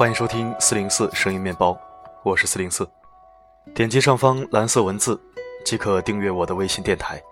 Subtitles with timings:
[0.00, 1.78] 欢迎收听四零四声音面包，
[2.22, 2.88] 我是四零四。
[3.74, 5.20] 点击上方蓝色文字，
[5.62, 7.22] 即可订阅我的微信电台。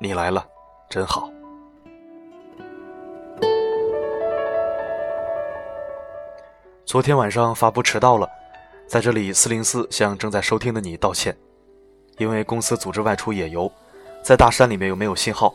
[0.00, 0.46] 你来了，
[0.88, 1.28] 真好。
[6.86, 8.30] 昨天晚上发布迟到了，
[8.86, 11.36] 在这里四零四向正在收听的你道歉，
[12.18, 13.68] 因为公司组织外出野游，
[14.22, 15.52] 在大山里面又没有信号，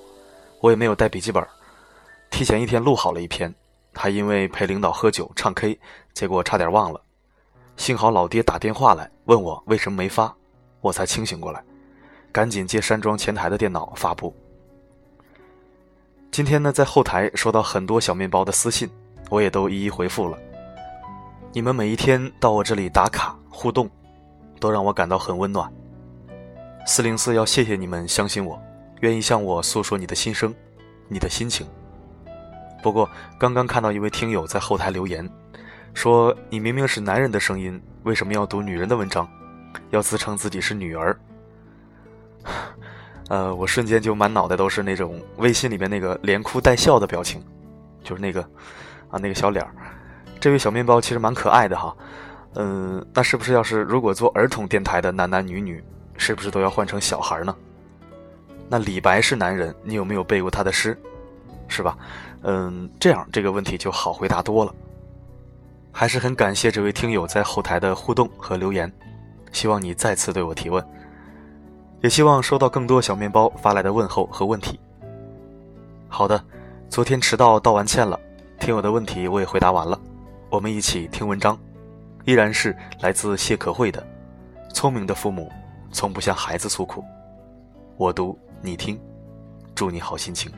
[0.60, 1.42] 我也没有带笔记本，
[2.30, 3.56] 提前一天录好了一篇。
[3.96, 5.80] 他因为陪领导喝酒唱 K，
[6.14, 7.02] 结果差点忘了。
[7.78, 10.36] 幸好老爹打电话来问我为什么没发，
[10.82, 11.64] 我才清醒过来，
[12.32, 14.36] 赶紧接山庄前台的电脑发布。
[16.30, 18.90] 今天呢，在后台收到很多小面包的私信，
[19.30, 20.38] 我也都一一回复了。
[21.54, 23.90] 你们每一天到我这里打卡互动，
[24.60, 25.72] 都让我感到很温暖。
[26.86, 28.62] 四零四要谢谢你们相信我，
[29.00, 30.54] 愿意向我诉说你的心声，
[31.08, 31.66] 你的心情。
[32.86, 35.28] 不过，刚刚看到一位听友在后台留言，
[35.96, 39.28] 说：“你明明是男人的声音，为什么要读女人的文章？
[39.90, 41.20] 要自称自己是女儿？”
[43.28, 47.44] 呃，我瞬间就满脑袋都是那种微信里面那个连哭带笑的表情，
[48.04, 48.40] 就是那个
[49.10, 49.72] 啊那个小脸儿。
[50.40, 51.92] 这位小面包其实蛮可爱的哈，
[52.54, 55.84] 嗯，那是不是要是如果做儿童电台的男男女女，
[56.18, 57.56] 是不是都要换成小孩呢？
[58.70, 60.96] 那李白是男人，你有没有背过他的诗？
[61.68, 61.98] 是吧？
[62.48, 64.74] 嗯，这样这个问题就好回答多了。
[65.92, 68.92] 还是很感谢这位听友在后台的互动和留言，
[69.52, 70.86] 希望你再次对我提问，
[72.02, 74.80] 也希望收到更多小面包发来的问候和问题。
[76.08, 76.40] 好的，
[76.88, 78.20] 昨天迟到道完歉了，
[78.60, 80.00] 听友的问题我也回答完了，
[80.52, 81.58] 我们一起听文章，
[82.26, 84.06] 依然是来自谢可慧的
[84.74, 85.52] 《聪明的父母
[85.92, 87.02] 从不向孩子诉苦》，
[87.98, 89.00] 我读你听，
[89.74, 90.52] 祝你好心情。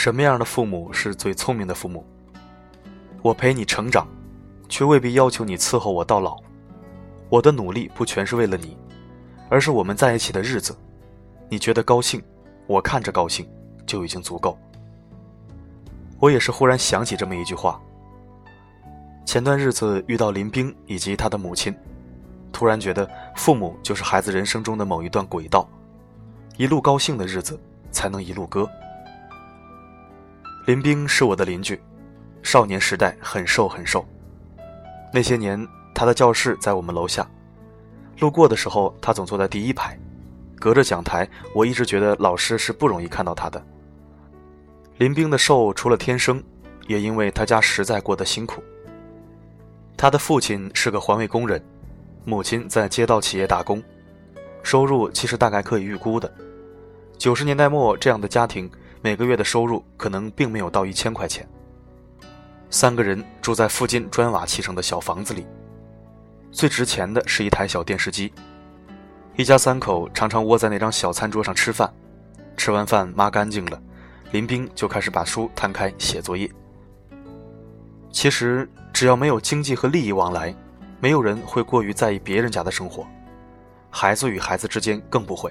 [0.00, 2.02] 什么样的父母是最聪明的父母？
[3.20, 4.08] 我陪你成长，
[4.66, 6.38] 却未必要求你伺候我到老。
[7.28, 8.74] 我的努力不全是为了你，
[9.50, 10.74] 而是我们在一起的日子，
[11.50, 12.22] 你觉得高兴，
[12.66, 13.46] 我看着高兴，
[13.84, 14.58] 就已经足够。
[16.18, 17.78] 我也是忽然想起这么一句话。
[19.26, 21.76] 前段日子遇到林冰以及他的母亲。
[22.50, 23.06] 突然觉得，
[23.36, 25.68] 父母就是孩子人生中的某一段轨道，
[26.56, 27.60] 一路高兴的日子
[27.92, 28.66] 才能一路歌。
[30.70, 31.80] 林冰是我的邻居，
[32.44, 34.06] 少年时代很瘦很瘦。
[35.12, 37.28] 那些年，他的教室在我们楼下，
[38.20, 39.98] 路过的时候，他总坐在第一排，
[40.60, 43.60] 隔着讲台，我一直觉得老师是不容易看到他的。
[44.98, 46.40] 林冰的瘦，除了天生，
[46.86, 48.62] 也因为他家实在过得辛苦。
[49.96, 51.60] 他的父亲是个环卫工人。
[52.24, 53.82] 母亲在街道企业打工，
[54.62, 56.32] 收入其实大概可以预估的。
[57.18, 58.70] 九十年代末，这样的家庭
[59.02, 61.48] 每个月的收入可能并没有到一千块钱。
[62.68, 65.46] 三个人住在附近砖瓦砌成的小房子里，
[66.52, 68.32] 最值钱的是一台小电视机。
[69.36, 71.92] 一家三口常常窝在那张小餐桌上吃饭，
[72.56, 73.82] 吃完饭抹干净了，
[74.32, 76.50] 林冰就开始把书摊开写作业。
[78.12, 80.54] 其实只要没有经济和利益往来。
[81.02, 83.06] 没有人会过于在意别人家的生活，
[83.88, 85.50] 孩子与孩子之间更不会。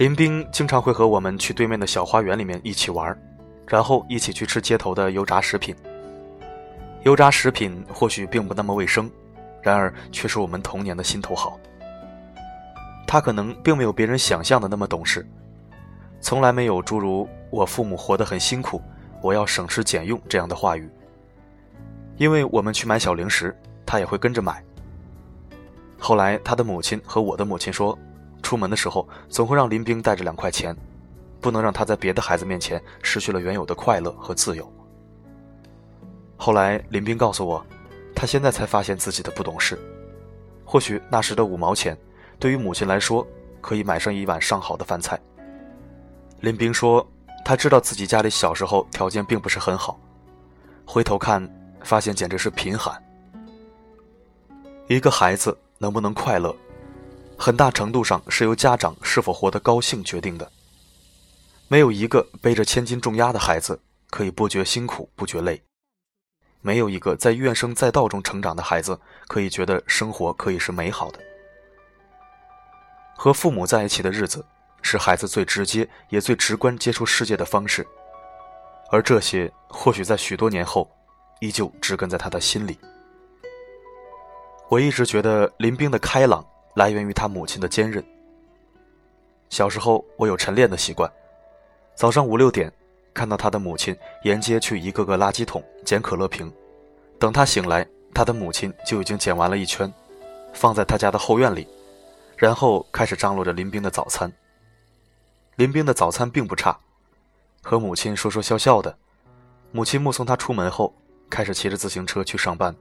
[0.00, 3.14] 林冰经常会和我们去对面的小花园里面一起玩，
[3.66, 5.76] 然后一起去吃街头的油炸食品。
[7.02, 9.10] 油炸食品或许并不那么卫生，
[9.60, 11.60] 然而却是我们童年的心头好。
[13.06, 15.22] 他可能并没有别人想象的那么懂事，
[16.22, 18.80] 从来没有诸如“我父母活得很辛苦，
[19.20, 20.88] 我要省吃俭用”这样的话语。
[22.16, 23.54] 因为我们去买小零食。
[23.84, 24.64] 他也会跟着买。
[25.98, 27.98] 后来，他的母亲和我的母亲说，
[28.42, 30.76] 出门的时候总会让林冰带着两块钱，
[31.40, 34.70] 不能让他在别的孩子面前失去了原有的快乐和自由。
[36.36, 37.64] 后来，林冰告诉我，
[38.14, 39.78] 他现在才发现自己的不懂事。
[40.64, 41.96] 或许那时的五毛钱，
[42.38, 43.26] 对于母亲来说，
[43.60, 45.20] 可以买上一碗上好的饭菜。
[46.40, 47.06] 林冰说，
[47.44, 50.00] 他知道自己家里小时候条件并不是很好，
[50.86, 51.46] 回头看，
[51.82, 53.02] 发现简直是贫寒。
[54.86, 56.54] 一个孩子能不能快乐，
[57.42, 60.52] 很大程度上是由家长是否活得高兴决定的。
[61.68, 65.56] 没有一个背着千斤重压的孩子可以不觉辛苦、不觉累；
[66.60, 71.18] 没有一个在怨声载道中成长的孩子可以觉得生活可以是美好的。
[73.16, 74.44] 和父母在一起的日子，
[74.82, 77.86] 是孩子最直接也最直观接触世界的方式，
[78.90, 80.90] 而这些或许在许多年后，
[81.40, 82.78] 依旧植根在他的心里。
[84.68, 86.44] 我一直觉得林冰的开朗
[86.74, 88.04] 来源于他母亲的坚韧。
[89.48, 91.10] 小时候我有晨练的习惯，
[91.94, 92.72] 早上五六点
[93.12, 96.52] 看到他的母亲沿街去一个个垃圾桶捡可乐瓶，
[97.18, 99.92] 等他醒来，他的母亲就已经捡完了一圈，
[100.52, 101.66] 放在他家的后院里，
[102.36, 104.32] 然后开始张罗着林冰的早餐。
[105.56, 106.78] 林冰的早餐并不差，
[107.60, 108.96] 和母亲说说笑笑的，
[109.72, 110.94] 母亲目送他出门后，
[111.28, 112.74] 开始骑着自行车去上班。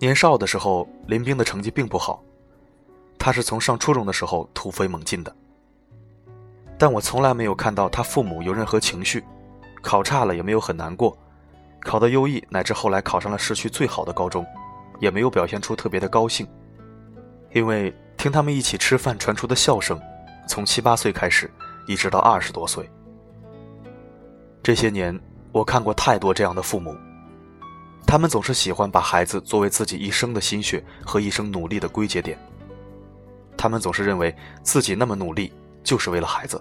[0.00, 2.22] 年少的时候，林冰的成绩并不好。
[3.20, 5.36] 他是从上初中的时候突飞猛进的，
[6.78, 9.22] 但我从来没有看到他父母有任何情绪，
[9.82, 11.14] 考差了也没有很难过，
[11.82, 14.44] 考得优异乃至后来考上了市区最好的高中，
[15.00, 16.48] 也没有表现出特别的高兴。
[17.52, 20.00] 因为听他们一起吃饭传出的笑声，
[20.48, 21.50] 从七八岁开始，
[21.86, 22.88] 一直到二十多岁，
[24.62, 25.18] 这些年
[25.52, 26.96] 我看过太多这样的父母。
[28.06, 32.38] 他们总是喜欢把孩子作为自己一生的心血和一生努力的归结点。
[33.60, 35.52] 他们总是认为自己那么努力
[35.84, 36.58] 就是为了孩子。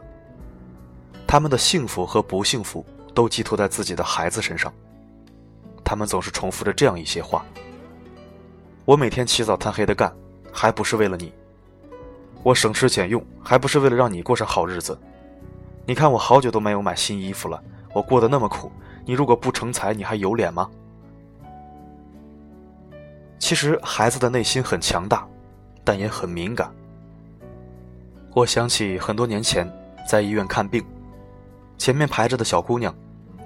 [1.26, 2.86] 他们的幸福和不幸福
[3.16, 4.70] 都寄托在自己的孩子身上。
[5.82, 7.46] 他们总是重复着这样一些话
[8.84, 10.14] ：“我每天起早贪黑的干，
[10.52, 11.32] 还不是为了你；
[12.44, 15.00] 我省吃俭用，还不是为了让你过上好日子。
[15.86, 17.64] 你看我好久都没有买新衣服了，
[17.94, 18.70] 我过得那么苦，
[19.06, 20.70] 你如果不成才，你还有脸吗？”
[23.40, 25.26] 其实孩子的内心很强大，
[25.86, 26.70] 但也很敏感。
[28.40, 29.70] 我想起很多年前
[30.08, 30.82] 在医院看病，
[31.78, 32.96] 前面排着的小姑娘，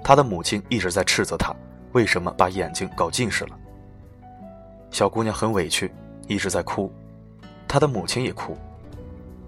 [0.04, 1.52] 她的母亲一直在斥责她
[1.94, 3.58] 为什么把眼睛搞近视了。
[4.92, 5.92] 小姑娘很委屈，
[6.28, 6.92] 一直在哭，
[7.66, 8.56] 她的母亲也哭：“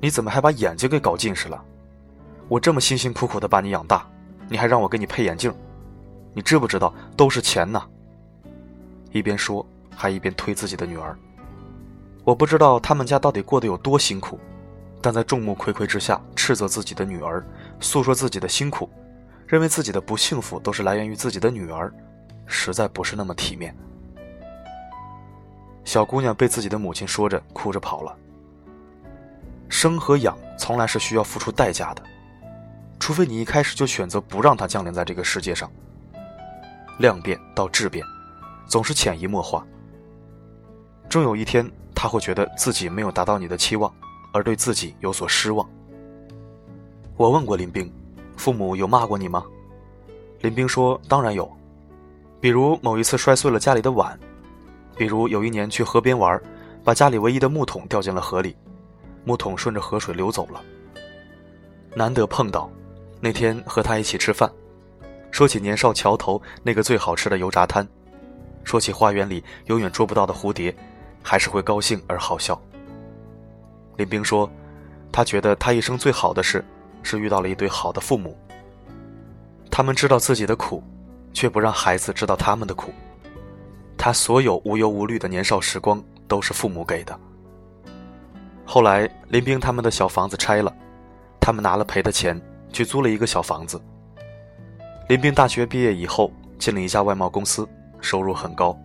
[0.03, 1.65] 你怎么还把眼睛给搞近视了？
[2.49, 4.05] 我这么辛辛苦苦的把你养大，
[4.49, 5.55] 你还让我给你配眼镜，
[6.35, 7.87] 你知不知道都是钱呐？”
[9.15, 9.65] 一边说。
[9.99, 11.17] 还一边推自己的女儿，
[12.23, 14.39] 我不知道他们家到底过得有多辛苦，
[15.03, 17.45] 但在众目睽睽之下斥责自己的女儿，
[17.81, 18.91] 诉说自己的辛苦，
[19.47, 21.93] 认为自己的不幸福都是来源于自己的女儿，
[22.47, 23.77] 实在不是那么体面。
[25.85, 28.17] 小姑娘被自己的母亲说着，哭着跑了。
[29.69, 32.03] 生和养从来是需要付出代价的，
[32.99, 35.71] 除非你一开始就选择不让它降临在这个世界上。
[36.99, 38.05] 量变到质变，
[38.67, 39.65] 总是潜移默化。
[41.09, 43.93] 终有一天，他会觉得自己没有达到你的期望，
[44.37, 45.67] 而对自己有所失望。
[47.17, 47.91] 我问过林冰，
[48.37, 49.43] 父母有骂过你吗？
[50.43, 51.51] 林冰说：“当然有，
[52.39, 54.19] 比如某一次摔碎了家里的碗，
[54.95, 56.39] 比如有一年去河边玩，
[56.85, 58.55] 把家里唯一的木桶掉进了河里，
[59.25, 60.63] 木桶顺着河水流走了。
[61.95, 62.71] 难得碰到，
[63.23, 64.53] 那天和他一起吃饭，
[65.31, 67.89] 说起年少桥头那个最好吃的油炸摊，
[68.65, 70.77] 说起花园里永远捉不到的蝴蝶。”
[71.29, 72.57] 还是会高兴而好笑。
[73.97, 74.51] 林冰说
[75.11, 76.65] ：“他觉得他一生最好的事，
[77.03, 78.37] 是遇到了一对好的父母。
[79.71, 80.83] 他们知道自己的苦，
[81.33, 82.93] 却不让孩子知道他们的苦。
[83.97, 87.19] 他所有无忧无虑的年少时光，都是父母给的。
[88.65, 90.75] 后来，林冰他们的小房子拆了，
[91.41, 92.41] 他们拿了赔的钱
[92.73, 93.81] 去租了一个小房子。
[95.09, 97.67] 林冰大学毕业以后，进了一家外贸公司，
[98.01, 98.79] 收入很高，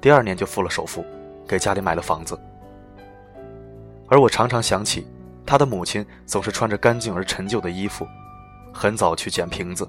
[0.00, 1.04] 第二年就付了首付。”
[1.48, 2.38] 给家里买了房子，
[4.10, 5.06] 而我常常想起，
[5.46, 8.06] 他的母亲总是穿着干净而陈旧的衣服，
[8.74, 9.88] 很早去捡瓶子，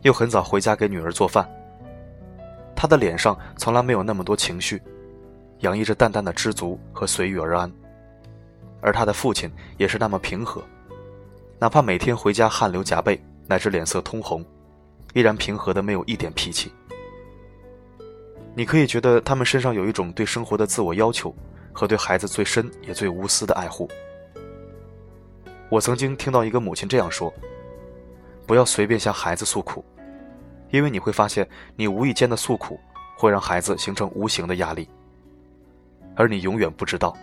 [0.00, 1.46] 又很早回家给女儿做饭。
[2.74, 4.82] 他的脸上从来没有那么多情绪，
[5.58, 7.70] 洋溢着淡淡的知足和随遇而安。
[8.80, 10.64] 而他的父亲也是那么平和，
[11.58, 14.42] 哪怕每天回家汗流浃背，乃至脸色通红，
[15.12, 16.72] 依然平和的没有一点脾气。
[18.54, 21.34] 你可以觉得他们身上有一种对生活的自我要求，
[21.80, 23.88] 和对孩子最深也最无私的爱护。
[25.70, 27.32] 我曾经听到一个母亲这样说
[28.46, 29.82] ：“不要随便向孩子诉苦，
[30.68, 32.78] 因为你会发现，你无意间的诉苦
[33.16, 34.86] 会让孩子形成无形的压力，
[36.14, 37.16] 而你永远不知道，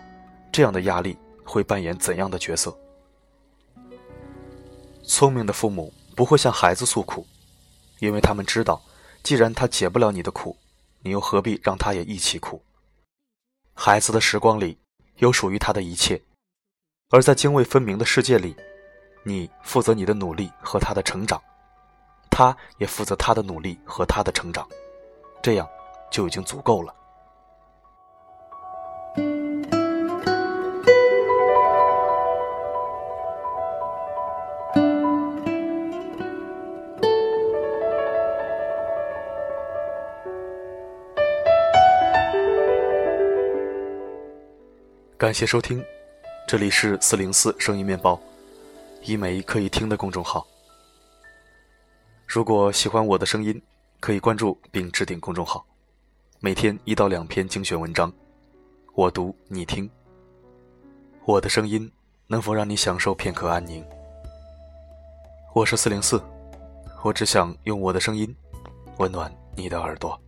[0.50, 2.76] 这样的压力会扮演怎样的角色。”
[5.06, 7.24] 聪明的父母不会向孩子诉苦，
[8.00, 8.82] 因为他们知道，
[9.22, 10.56] 既然他解不了你的苦。
[11.00, 12.60] 你又何必让他也一起苦？
[13.80, 14.76] 孩子的时光里
[15.18, 16.20] 有属于他的一切，
[17.10, 18.56] 而在泾渭分明的世界里，
[19.22, 21.40] 你负责你的努力和他的成长，
[22.28, 24.68] 他也负责他的努力和他的成长，
[25.40, 25.68] 这样
[26.10, 26.92] 就已经足够了。
[45.28, 45.84] 感谢收听，
[46.46, 48.18] 这里是四零四声音面包，
[49.02, 50.46] 一枚可以听的公众号。
[52.26, 53.60] 如果喜欢我的声音，
[54.00, 55.62] 可以关注并置顶公众号，
[56.40, 58.10] 每天一到两篇精选文章，
[58.94, 59.86] 我读你听。
[61.26, 61.92] 我的声音
[62.26, 63.84] 能否让你享受片刻安宁？
[65.54, 66.18] 我是四零四，
[67.04, 68.34] 我只想用我的声音
[68.96, 70.18] 温暖你的耳朵。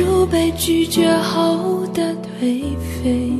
[0.00, 2.02] 住被拒绝后的
[2.40, 2.62] 颓
[3.02, 3.30] 废，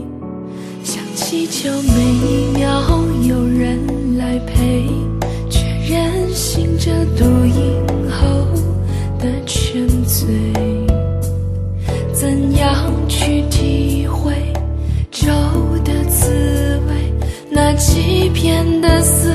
[0.85, 2.83] 想祈求每一秒
[3.23, 3.79] 有人
[4.19, 4.87] 来陪，
[5.49, 8.45] 却任性着读影后
[9.19, 10.29] 的沉醉。
[12.13, 14.35] 怎样去体会
[15.11, 15.31] 粥
[15.83, 17.11] 的滋味？
[17.51, 19.33] 那欺骗的似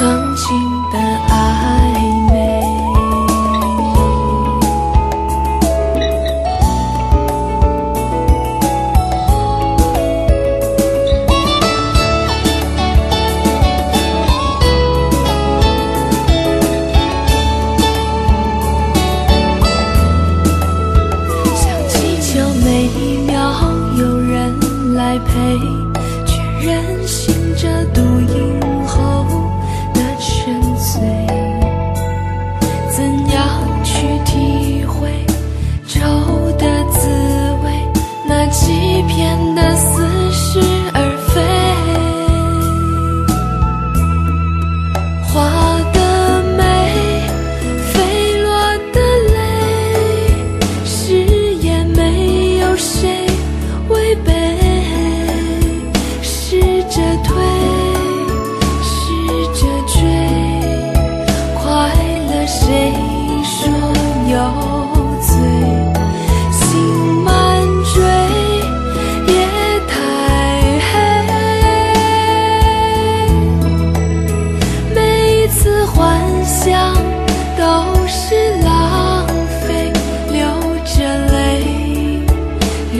[0.00, 0.48] 曾经
[0.90, 1.59] 的爱。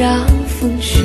[0.00, 1.04] 让风吹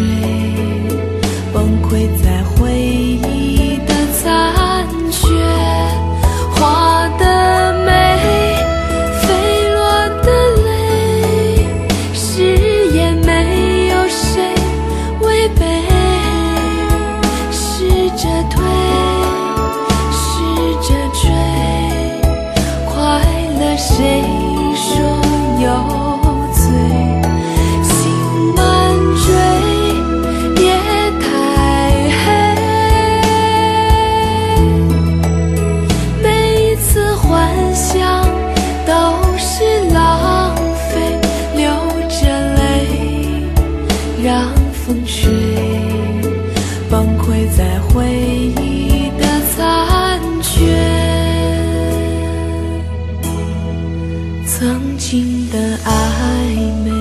[55.51, 56.94] 的暧昧。